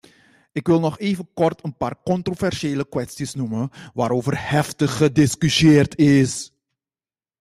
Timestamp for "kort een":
1.33-1.77